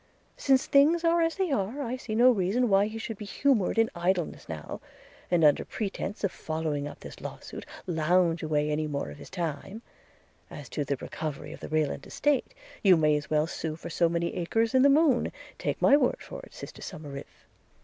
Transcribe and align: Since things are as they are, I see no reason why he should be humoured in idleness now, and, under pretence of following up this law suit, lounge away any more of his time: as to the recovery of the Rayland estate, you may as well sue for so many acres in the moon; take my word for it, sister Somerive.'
Since 0.35 0.65
things 0.65 1.03
are 1.03 1.21
as 1.21 1.35
they 1.35 1.51
are, 1.51 1.83
I 1.83 1.95
see 1.95 2.15
no 2.15 2.31
reason 2.31 2.69
why 2.69 2.87
he 2.87 2.97
should 2.97 3.19
be 3.19 3.25
humoured 3.25 3.77
in 3.77 3.91
idleness 3.93 4.49
now, 4.49 4.81
and, 5.29 5.43
under 5.43 5.63
pretence 5.63 6.23
of 6.23 6.31
following 6.31 6.87
up 6.87 7.01
this 7.01 7.21
law 7.21 7.37
suit, 7.39 7.67
lounge 7.85 8.41
away 8.41 8.71
any 8.71 8.87
more 8.87 9.11
of 9.11 9.19
his 9.19 9.29
time: 9.29 9.83
as 10.49 10.69
to 10.69 10.83
the 10.83 10.95
recovery 10.97 11.53
of 11.53 11.59
the 11.59 11.69
Rayland 11.69 12.07
estate, 12.07 12.55
you 12.81 12.97
may 12.97 13.15
as 13.15 13.29
well 13.29 13.45
sue 13.45 13.75
for 13.75 13.91
so 13.91 14.09
many 14.09 14.33
acres 14.37 14.73
in 14.73 14.81
the 14.81 14.89
moon; 14.89 15.31
take 15.59 15.79
my 15.79 15.95
word 15.95 16.17
for 16.19 16.41
it, 16.47 16.55
sister 16.55 16.81
Somerive.' 16.81 17.45